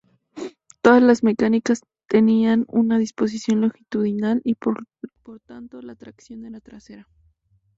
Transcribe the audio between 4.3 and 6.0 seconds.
y por tanto la